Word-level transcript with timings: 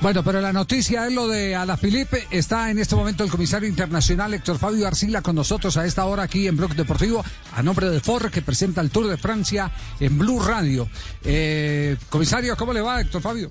Bueno, 0.00 0.22
pero 0.22 0.40
la 0.40 0.52
noticia 0.52 1.06
es 1.06 1.12
lo 1.12 1.26
de 1.26 1.56
Alaphilippe. 1.56 2.28
Está 2.30 2.70
en 2.70 2.78
este 2.78 2.94
momento 2.94 3.24
el 3.24 3.30
comisario 3.30 3.68
internacional 3.68 4.32
Héctor 4.32 4.58
Fabio 4.58 4.86
Arcila 4.86 5.22
con 5.22 5.34
nosotros 5.34 5.76
a 5.76 5.84
esta 5.86 6.04
hora 6.04 6.22
aquí 6.22 6.46
en 6.46 6.56
Bloque 6.56 6.74
Deportivo, 6.74 7.24
a 7.54 7.62
nombre 7.62 7.90
de 7.90 7.98
Ford, 7.98 8.30
que 8.30 8.40
presenta 8.40 8.80
el 8.80 8.90
Tour 8.90 9.08
de 9.08 9.16
Francia 9.16 9.72
en 9.98 10.16
Blue 10.16 10.40
Radio. 10.40 10.88
Eh, 11.24 11.96
comisario, 12.08 12.56
¿cómo 12.56 12.72
le 12.72 12.80
va, 12.80 13.00
Héctor 13.00 13.22
Fabio? 13.22 13.50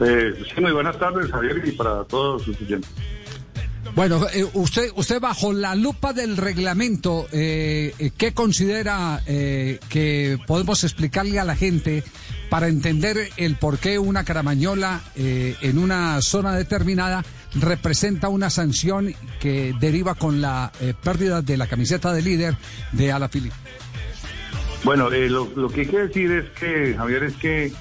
Eh, 0.00 0.32
sí, 0.52 0.60
muy 0.60 0.72
buenas 0.72 0.98
tardes, 0.98 1.30
Javier, 1.30 1.62
y 1.64 1.72
para 1.72 2.02
todos 2.04 2.42
sus 2.42 2.60
oyentes. 2.60 2.90
Bueno, 3.94 4.26
eh, 4.32 4.46
usted, 4.54 4.90
usted 4.94 5.20
bajo 5.20 5.52
la 5.52 5.74
lupa 5.74 6.12
del 6.12 6.36
reglamento, 6.36 7.26
eh, 7.32 7.92
eh, 7.98 8.10
¿qué 8.16 8.32
considera 8.32 9.20
que 9.26 10.38
podemos 10.46 10.84
explicarle 10.84 11.40
a 11.40 11.44
la 11.44 11.56
gente 11.56 12.04
para 12.50 12.68
entender 12.68 13.30
el 13.36 13.56
por 13.56 13.78
qué 13.78 13.98
una 13.98 14.24
caramañola 14.24 15.00
en 15.14 15.78
una 15.78 16.20
zona 16.20 16.54
determinada 16.54 17.24
representa 17.54 18.28
una 18.28 18.50
sanción 18.50 19.14
que 19.40 19.74
deriva 19.80 20.14
con 20.16 20.40
la 20.40 20.70
pérdida 21.02 21.40
de 21.40 21.56
la 21.56 21.66
camiseta 21.66 22.12
de 22.12 22.22
líder 22.22 22.56
de 22.92 23.12
Alaphilippe? 23.12 23.56
Bueno, 24.84 25.10
lo, 25.10 25.48
lo, 25.54 25.68
que 25.68 25.82
hay 25.82 25.86
que 25.86 25.98
decir 25.98 26.32
es 26.32 26.50
que, 26.58 26.94
Javier, 26.96 27.24
es 27.24 27.36
que 27.36 27.72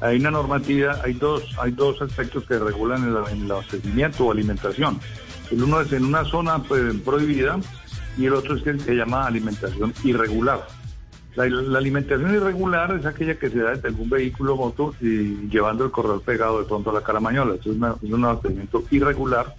hay 0.00 0.18
una 0.18 0.30
normativa, 0.30 1.00
hay 1.02 1.14
dos, 1.14 1.42
hay 1.58 1.72
dos 1.72 2.00
aspectos 2.00 2.44
que 2.44 2.58
regulan 2.58 3.02
el, 3.04 3.42
el 3.42 3.50
abastecimiento 3.50 4.26
o 4.26 4.32
alimentación. 4.32 5.00
El 5.50 5.62
uno 5.62 5.80
es 5.80 5.92
en 5.92 6.04
una 6.04 6.24
zona 6.24 6.62
pues, 6.62 6.94
prohibida 7.04 7.58
y 8.16 8.26
el 8.26 8.34
otro 8.34 8.56
es 8.56 8.62
que 8.62 8.78
se 8.78 8.94
llama 8.94 9.26
alimentación 9.26 9.92
irregular. 10.04 10.66
La, 11.36 11.44
alimentación 11.44 12.32
irregular 12.32 12.94
es 12.98 13.06
aquella 13.06 13.36
que 13.36 13.50
se 13.50 13.58
da 13.58 13.70
desde 13.70 13.88
algún 13.88 14.08
vehículo 14.08 14.56
moto 14.56 14.94
y 15.00 15.48
llevando 15.48 15.84
el 15.84 15.90
corredor 15.90 16.22
pegado 16.22 16.60
de 16.60 16.66
pronto 16.66 16.90
a 16.90 16.94
la 16.94 17.02
caramañola. 17.02 17.56
Eso 17.56 17.72
es, 17.72 18.12
un 18.12 18.24
abastecimiento 18.24 18.84
irregular 18.90 19.54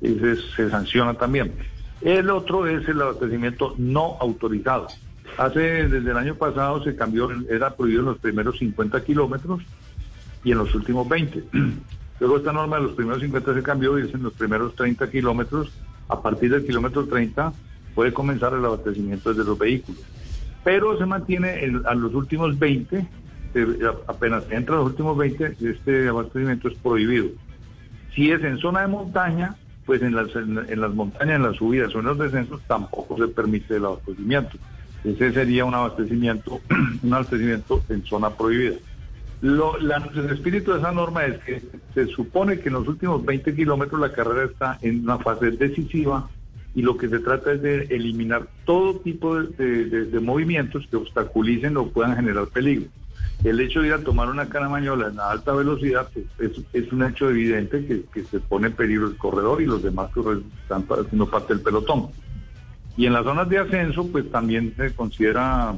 y 0.00 0.14
se, 0.14 0.36
se, 0.36 0.70
sanciona 0.70 1.14
también. 1.14 1.52
El 2.00 2.30
otro 2.30 2.66
es 2.66 2.88
el 2.88 3.00
abastecimiento 3.02 3.74
no 3.76 4.16
autorizado. 4.20 4.86
Hace, 5.36 5.88
desde 5.88 6.10
el 6.10 6.16
año 6.16 6.34
pasado 6.36 6.82
se 6.82 6.96
cambió, 6.96 7.28
era 7.50 7.76
prohibido 7.76 8.00
en 8.00 8.06
los 8.06 8.18
primeros 8.18 8.58
50 8.58 9.04
kilómetros 9.04 9.62
y 10.44 10.52
en 10.52 10.58
los 10.58 10.74
últimos 10.74 11.06
20. 11.08 11.44
Luego 12.20 12.38
esta 12.38 12.52
norma 12.52 12.76
de 12.76 12.84
los 12.84 12.92
primeros 12.92 13.20
50 13.20 13.54
se 13.54 13.62
cambió 13.62 13.98
y 13.98 14.08
es 14.08 14.14
en 14.14 14.22
los 14.22 14.32
primeros 14.32 14.74
30 14.74 15.10
kilómetros. 15.10 15.70
A 16.08 16.22
partir 16.22 16.50
del 16.50 16.64
kilómetro 16.64 17.04
30 17.04 17.52
puede 17.94 18.14
comenzar 18.14 18.54
el 18.54 18.64
abastecimiento 18.64 19.30
desde 19.30 19.44
los 19.44 19.58
vehículos. 19.58 20.00
Pero 20.66 20.98
se 20.98 21.06
mantiene 21.06 21.80
a 21.84 21.94
los 21.94 22.12
últimos 22.12 22.58
20, 22.58 23.06
apenas 24.08 24.50
entra 24.50 24.74
a 24.74 24.78
los 24.78 24.88
últimos 24.88 25.16
20, 25.16 25.58
este 25.60 26.08
abastecimiento 26.08 26.66
es 26.66 26.74
prohibido. 26.78 27.28
Si 28.12 28.32
es 28.32 28.42
en 28.42 28.58
zona 28.58 28.80
de 28.80 28.88
montaña, 28.88 29.54
pues 29.84 30.02
en 30.02 30.16
las, 30.16 30.34
en, 30.34 30.80
las 30.80 30.92
montañas, 30.92 31.36
en 31.36 31.42
las 31.44 31.54
subidas 31.54 31.94
o 31.94 32.00
en 32.00 32.06
los 32.06 32.18
descensos 32.18 32.60
tampoco 32.66 33.16
se 33.16 33.28
permite 33.28 33.76
el 33.76 33.84
abastecimiento. 33.84 34.58
Ese 35.04 35.32
sería 35.32 35.64
un 35.64 35.74
abastecimiento, 35.74 36.60
un 37.04 37.14
abastecimiento 37.14 37.84
en 37.88 38.02
zona 38.02 38.30
prohibida. 38.30 38.74
Lo, 39.42 39.76
el 39.78 40.30
espíritu 40.32 40.72
de 40.72 40.78
esa 40.78 40.90
norma 40.90 41.26
es 41.26 41.38
que 41.44 41.62
se 41.94 42.06
supone 42.08 42.58
que 42.58 42.70
en 42.70 42.74
los 42.74 42.88
últimos 42.88 43.24
20 43.24 43.54
kilómetros 43.54 44.00
la 44.00 44.12
carrera 44.12 44.46
está 44.46 44.80
en 44.82 45.04
una 45.04 45.18
fase 45.18 45.52
decisiva 45.52 46.28
y 46.74 46.82
lo 46.82 46.96
que 46.96 47.08
se 47.08 47.20
trata 47.20 47.52
es 47.52 47.62
de 47.62 47.82
eliminar 47.84 48.48
todo 48.66 48.96
tipo 48.96 49.40
de, 49.40 50.20
movimientos 50.20 50.86
que 50.90 50.96
obstaculicen 50.96 51.76
o 51.78 51.88
puedan 51.88 52.16
generar 52.16 52.48
peligro. 52.48 52.88
El 53.44 53.60
hecho 53.60 53.80
de 53.80 53.88
ir 53.88 53.92
a 53.94 54.02
tomar 54.02 54.28
una 54.28 54.48
caramañola 54.48 55.08
en 55.08 55.20
alta 55.20 55.52
velocidad 55.52 56.08
pues, 56.36 56.52
es, 56.72 56.92
un 56.92 57.02
hecho 57.04 57.30
evidente 57.30 58.04
que, 58.12 58.24
se 58.24 58.40
pone 58.40 58.66
en 58.66 58.74
peligro 58.74 59.06
el 59.06 59.16
corredor 59.16 59.62
y 59.62 59.66
los 59.66 59.82
demás 59.82 60.10
que 60.12 60.20
están 60.62 60.86
haciendo 60.90 61.30
parte 61.30 61.54
del 61.54 61.62
pelotón. 61.62 62.08
Y 62.96 63.06
en 63.06 63.14
las 63.14 63.24
zonas 63.24 63.48
de 63.48 63.58
ascenso, 63.58 64.06
pues 64.08 64.30
también 64.30 64.74
se 64.76 64.94
considera 64.94 65.74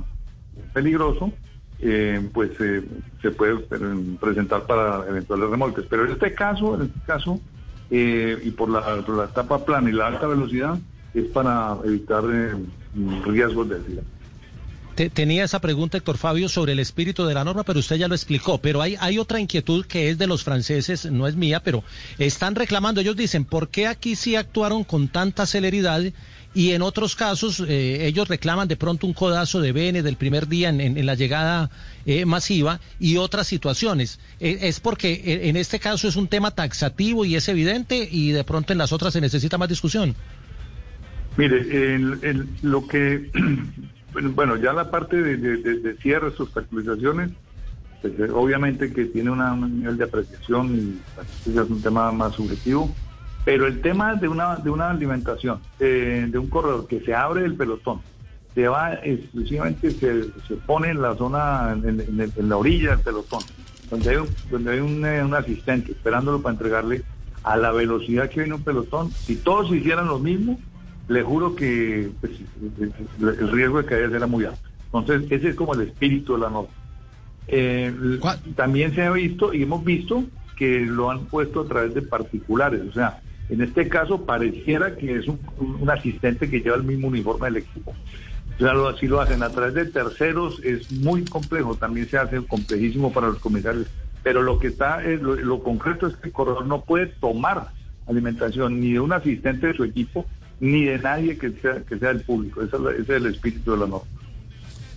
peligroso 0.73 1.33
eh, 1.81 2.29
pues 2.33 2.51
eh, 2.61 2.83
se 3.23 3.31
puede 3.31 3.57
presentar 4.21 4.67
para 4.67 5.07
eventuales 5.09 5.49
remolques. 5.49 5.85
Pero 5.89 6.07
en 6.07 6.13
este 6.13 6.35
caso, 6.35 6.75
en 6.75 6.83
este 6.83 7.01
caso, 7.07 7.41
eh, 7.91 8.37
y 8.43 8.51
por 8.51 8.69
la, 8.69 9.03
por 9.03 9.17
la 9.17 9.25
etapa 9.25 9.65
plana 9.65 9.89
y 9.89 9.93
la 9.93 10.09
alta 10.09 10.27
velocidad, 10.27 10.79
es 11.21 11.27
para 11.27 11.77
evitar 11.85 12.25
riesgos 13.27 13.69
de 13.69 13.77
accidente. 13.77 14.19
Tenía 15.07 15.45
esa 15.45 15.61
pregunta, 15.61 15.97
Héctor 15.97 16.19
Fabio, 16.19 16.49
sobre 16.49 16.73
el 16.73 16.81
espíritu 16.81 17.25
de 17.25 17.33
la 17.33 17.45
norma, 17.45 17.63
pero 17.63 17.79
usted 17.79 17.97
ya 17.97 18.09
lo 18.09 18.17
explicó. 18.17 18.59
Pero 18.59 18.83
hay, 18.83 19.19
otra 19.19 19.39
inquietud 19.39 19.87
que 19.87 20.11
es 20.11 20.19
de 20.19 20.27
los 20.27 20.43
franceses, 20.43 21.07
no 21.07 21.29
es 21.29 21.37
mía, 21.37 21.63
pero 21.63 21.85
están 22.19 22.57
reclamando, 22.57 23.01
ellos 23.01 23.15
dicen, 23.15 23.45
¿por 23.45 23.69
qué 23.69 23.87
aquí 23.87 24.17
sí 24.17 24.35
actuaron 24.35 24.83
con 24.83 25.07
tanta 25.07 25.47
celeridad 25.47 26.03
y 26.53 26.73
en 26.73 26.83
otros 26.83 27.15
casos 27.15 27.61
eh, 27.61 28.07
ellos 28.07 28.27
reclaman 28.27 28.67
de 28.67 28.77
pronto 28.77 29.07
un 29.07 29.13
codazo 29.13 29.61
de 29.61 29.71
Bene 29.71 30.03
del 30.03 30.17
primer 30.17 30.49
día 30.49 30.71
en, 30.71 31.07
la 31.07 31.15
llegada 31.15 31.71
eh, 32.05 32.25
masiva 32.25 32.81
y 32.99 33.19
otras 33.19 33.47
situaciones. 33.47 34.19
Eh, 34.41 34.59
es 34.63 34.81
porque 34.81 35.41
en 35.49 35.57
este 35.57 35.79
caso 35.79 36.09
es 36.09 36.17
un 36.17 36.27
tema 36.27 36.51
taxativo 36.51 37.25
y 37.25 37.37
es 37.37 37.49
evidente 37.49 38.09
y 38.11 38.33
de 38.33 38.43
pronto 38.43 38.73
en 38.73 38.79
las 38.79 38.93
otras 38.93 39.13
se 39.13 39.21
necesita 39.21 39.59
más 39.59 39.69
discusión. 39.69 40.17
Mire, 41.39 41.99
lo 42.63 42.87
que, 42.87 43.31
bueno, 44.35 44.57
ya 44.57 44.75
la 44.75 44.91
parte 44.91 45.17
de, 45.23 45.37
de, 45.37 45.97
cierres, 45.97 46.39
obstaculizaciones, 46.39 47.31
pues, 48.03 48.13
obviamente 48.31 48.93
que 48.93 49.07
tiene 49.07 49.31
un 49.31 49.81
nivel 49.81 49.97
de 49.97 50.05
apreciación 50.05 51.01
y 51.47 51.51
es 51.51 51.57
un 51.57 51.81
tema 51.81 52.13
más 52.13 52.35
subjetivo 52.35 52.95
pero 53.49 53.67
el 53.67 53.81
tema 53.81 54.15
de 54.15 54.29
una, 54.29 54.57
de 54.57 54.69
una 54.69 54.91
alimentación, 54.91 55.59
eh, 55.81 56.27
de 56.29 56.39
un 56.39 56.49
corredor 56.49 56.87
que 56.87 57.01
se 57.01 57.15
abre 57.15 57.47
el 57.47 57.55
pelotón, 57.55 58.03
se 58.55 58.69
va 58.69 58.93
exclusivamente, 59.03 59.91
se, 59.91 60.25
se 60.47 60.55
pone 60.67 60.91
en 60.91 61.01
la 61.01 61.15
zona, 61.17 61.73
en, 61.73 62.33
la 62.47 62.57
orilla 62.59 62.91
del 62.91 63.01
pelotón, 63.01 63.41
donde 63.89 64.11
hay, 64.11 64.17
un, 64.17 64.29
donde 64.51 64.73
hay 64.73 64.81
un, 64.81 65.03
eh, 65.03 65.21
asistente 65.35 65.93
esperándolo 65.93 66.43
para 66.43 66.57
entregarle 66.57 67.03
a 67.43 67.57
la 67.57 67.73
velocidad 67.73 68.29
que 68.29 68.41
viene 68.41 68.55
un 68.55 68.63
pelotón. 68.63 69.11
Si 69.13 69.37
todos 69.37 69.75
hicieran 69.75 70.09
lo 70.09 70.19
mismo, 70.19 70.61
le 71.09 71.23
juro 71.23 71.55
que 71.55 72.11
pues, 72.21 72.33
el 73.21 73.51
riesgo 73.51 73.79
de 73.79 73.89
caer 73.89 74.13
era 74.13 74.27
muy 74.27 74.45
alto. 74.45 74.61
Entonces, 74.93 75.31
ese 75.31 75.49
es 75.51 75.55
como 75.55 75.75
el 75.75 75.83
espíritu 75.83 76.35
de 76.35 76.41
la 76.41 76.51
norma. 76.51 76.71
Eh, 77.47 77.93
también 78.55 78.95
se 78.95 79.03
ha 79.03 79.11
visto 79.11 79.55
y 79.55 79.63
hemos 79.63 79.83
visto 79.85 80.25
que 80.57 80.81
lo 80.81 81.11
han 81.11 81.25
puesto 81.27 81.63
a 81.63 81.69
través 81.69 81.95
de 81.95 82.03
particulares, 82.03 82.83
o 82.89 82.93
sea, 82.93 83.21
en 83.49 83.63
este 83.63 83.89
caso 83.89 84.27
pareciera 84.27 84.97
que 84.97 85.17
es 85.17 85.27
un, 85.29 85.39
asistente 85.89 86.51
que 86.51 86.61
lleva 86.61 86.77
el 86.77 86.83
mismo 86.83 87.09
uniforme 87.09 87.47
del 87.47 87.59
equipo. 87.59 87.95
Claro, 88.59 88.89
así 88.89 89.07
lo 89.07 89.21
hacen 89.21 89.43
a 89.43 89.51
través 89.51 89.75
de 89.75 89.87
terceros, 89.87 90.61
es 90.65 90.91
muy 90.93 91.25
complejo, 91.25 91.77
también 91.77 92.09
se 92.09 92.19
hace 92.19 92.45
complejísimo 92.45 93.13
para 93.13 93.29
los 93.29 93.39
comisarios, 93.39 93.87
pero 94.23 94.43
lo 94.43 94.59
que 94.59 94.67
está, 94.67 95.03
es, 95.05 95.23
lo, 95.23 95.63
concreto 95.63 96.09
es 96.09 96.17
que 96.17 96.29
el 96.29 96.33
corredor 96.35 96.67
no 96.67 96.83
puede 96.83 97.07
tomar 97.07 97.69
alimentación 98.07 98.81
ni 98.81 98.93
de 98.93 99.01
un 99.01 99.13
asistente 99.13 99.69
de 99.69 99.75
su 99.75 99.85
equipo, 99.85 100.27
ni 100.61 100.85
de 100.85 100.99
nadie 100.99 101.39
que 101.39 101.51
sea, 101.53 101.83
que 101.83 101.99
sea 101.99 102.11
el 102.11 102.23
público. 102.23 102.63
Ese 102.63 102.77
es, 103.01 103.09
el 103.09 103.27
espíritu 103.27 103.73
de 103.73 103.79
la 103.79 103.87
norma. 103.87 104.07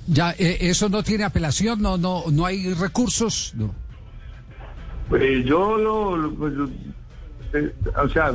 Ya, 0.08 0.32
eh, 0.32 0.58
eso 0.62 0.90
no 0.90 1.04
tiene 1.04 1.24
apelación, 1.24 1.82
no, 1.82 1.98
no, 1.98 2.24
no 2.32 2.46
hay 2.46 2.74
recursos. 2.74 3.54
No. 3.56 3.74
Pues 5.10 5.46
yo 5.46 5.78
lo, 5.78 6.34
pues, 6.36 6.54
eh, 7.54 7.74
o 8.02 8.10
sea, 8.10 8.34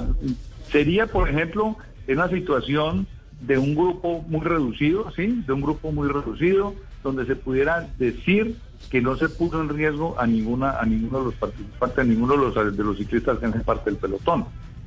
sería, 0.70 1.06
por 1.06 1.28
ejemplo, 1.28 1.76
en 2.06 2.18
una 2.18 2.28
situación 2.28 3.06
de 3.40 3.58
un 3.58 3.74
grupo 3.74 4.24
muy 4.28 4.44
reducido, 4.44 5.10
¿sí? 5.14 5.42
De 5.46 5.52
un 5.52 5.60
grupo 5.60 5.92
muy 5.92 6.08
reducido, 6.08 6.74
donde 7.02 7.26
se 7.26 7.36
pudiera 7.36 7.88
decir 7.98 8.56
que 8.90 9.00
no 9.00 9.16
se 9.16 9.28
puso 9.28 9.60
en 9.60 9.68
riesgo 9.68 10.18
a 10.18 10.26
ninguna 10.26 10.78
a 10.78 10.84
ninguno 10.84 11.18
de 11.18 11.24
los 11.26 11.34
participantes, 11.34 11.98
a 11.98 12.04
ninguno 12.04 12.32
de 12.34 12.38
los, 12.38 12.76
de 12.76 12.84
los 12.84 12.96
ciclistas 12.96 13.38
que 13.38 13.46
hacen 13.46 13.62
parte 13.62 13.90
del 13.90 13.98
pelotón. 13.98 14.46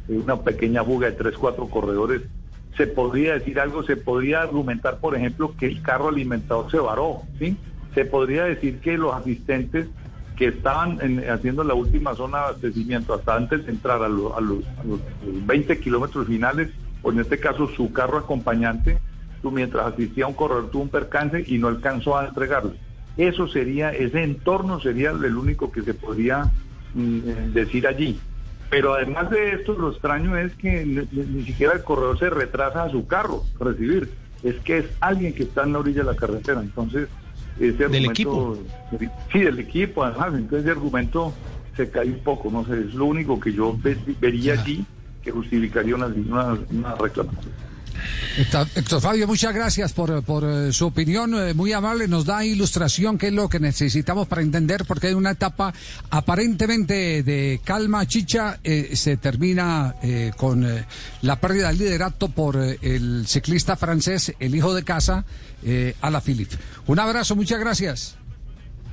Una 0.09 0.37
pequeña 0.37 0.83
fuga 0.83 1.07
de 1.07 1.13
tres, 1.13 1.37
cuatro 1.37 1.67
corredores. 1.67 2.23
Se 2.75 2.87
podría 2.87 3.33
decir 3.33 3.59
algo, 3.59 3.83
se 3.83 3.97
podría 3.97 4.41
argumentar, 4.41 4.99
por 4.99 5.15
ejemplo, 5.15 5.53
que 5.57 5.67
el 5.67 5.81
carro 5.81 6.09
alimentador 6.09 6.69
se 6.71 6.77
varó, 6.77 7.23
¿sí? 7.37 7.57
Se 7.93 8.05
podría 8.05 8.45
decir 8.45 8.79
que 8.79 8.97
los 8.97 9.13
asistentes 9.13 9.87
que 10.37 10.47
estaban 10.47 10.99
haciendo 11.29 11.63
la 11.65 11.73
última 11.73 12.15
zona 12.15 12.37
de 12.37 12.43
abastecimiento 12.45 13.13
hasta 13.13 13.35
antes 13.35 13.65
de 13.65 13.71
entrar 13.71 14.01
a, 14.01 14.07
los, 14.07 14.63
20 15.23 15.79
kilómetros 15.79 16.27
finales, 16.27 16.69
o 17.01 17.11
en 17.11 17.19
este 17.19 17.39
caso 17.39 17.67
su 17.67 17.91
carro 17.91 18.17
acompañante, 18.17 18.99
mientras 19.43 19.93
asistía 19.93 20.25
a 20.25 20.27
un 20.27 20.33
corredor 20.33 20.69
tuvo 20.69 20.83
un 20.83 20.89
percance 20.89 21.43
y 21.47 21.57
no 21.57 21.67
alcanzó 21.67 22.17
a 22.17 22.27
entregarlo. 22.27 22.73
Eso 23.17 23.47
sería, 23.47 23.91
ese 23.91 24.23
entorno 24.23 24.79
sería 24.79 25.11
el 25.11 25.35
único 25.35 25.71
que 25.71 25.81
se 25.81 25.93
podría 25.93 26.51
mm, 26.93 27.51
decir 27.53 27.87
allí. 27.87 28.19
Pero 28.69 28.93
además 28.93 29.29
de 29.31 29.53
esto, 29.53 29.73
lo 29.73 29.91
extraño 29.91 30.37
es 30.37 30.53
que 30.55 30.85
ni, 30.85 31.43
siquiera 31.43 31.73
el 31.73 31.83
corredor 31.83 32.19
se 32.19 32.29
retrasa 32.29 32.83
a 32.83 32.89
su 32.89 33.07
carro 33.07 33.43
recibir. 33.59 34.11
Es 34.43 34.55
que 34.57 34.77
es 34.79 34.85
alguien 34.99 35.33
que 35.33 35.43
está 35.43 35.63
en 35.63 35.73
la 35.73 35.79
orilla 35.79 36.03
de 36.03 36.11
la 36.11 36.15
carretera. 36.15 36.61
Entonces, 36.61 37.09
ese 37.59 37.87
¿Del 37.87 38.05
equipo? 38.05 38.57
Sí, 39.31 39.39
del 39.39 39.59
equipo, 39.59 40.03
además. 40.03 40.33
Entonces 40.35 40.61
ese 40.61 40.71
argumento 40.71 41.33
se 41.75 41.89
cae 41.89 42.07
un 42.07 42.19
poco, 42.19 42.49
no 42.51 42.65
sé, 42.65 42.79
es 42.79 42.93
lo 42.93 43.05
único 43.05 43.39
que 43.39 43.53
yo 43.53 43.75
vería 44.19 44.53
allí 44.53 44.85
que 45.23 45.31
justificaría 45.31 45.95
una, 45.95 46.07
una 46.07 46.95
reclamación. 46.95 47.53
Héctor 48.75 49.01
Fabio, 49.01 49.27
muchas 49.27 49.53
gracias 49.53 49.93
por, 49.93 50.23
por 50.23 50.43
eh, 50.43 50.71
su 50.71 50.87
opinión, 50.87 51.33
eh, 51.35 51.53
muy 51.53 51.73
amable, 51.73 52.07
nos 52.07 52.25
da 52.25 52.45
ilustración, 52.45 53.17
que 53.17 53.27
es 53.27 53.33
lo 53.33 53.49
que 53.49 53.59
necesitamos 53.59 54.27
para 54.27 54.41
entender, 54.41 54.85
porque 54.87 55.07
hay 55.07 55.13
una 55.13 55.31
etapa 55.31 55.73
aparentemente 56.09 57.23
de 57.23 57.59
calma 57.63 58.05
chicha, 58.07 58.59
eh, 58.63 58.95
se 58.95 59.17
termina 59.17 59.95
con 60.37 60.65
la 61.21 61.39
pérdida 61.39 61.67
del 61.69 61.77
liderato 61.77 62.29
por 62.29 62.57
el 62.57 63.27
ciclista 63.27 63.75
francés, 63.75 64.33
el 64.39 64.55
hijo 64.55 64.73
de 64.73 64.83
casa, 64.83 65.25
Ala 66.01 66.21
Philippe. 66.21 66.55
Un 66.87 66.99
abrazo, 66.99 67.35
muchas 67.35 67.59
gracias. 67.59 68.17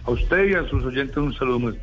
A 0.04 0.10
usted 0.10 0.48
y 0.48 0.54
a 0.54 0.68
sus 0.68 0.84
oyentes 0.84 1.16
un 1.16 1.34
saludo 1.34 1.58
muy 1.58 1.78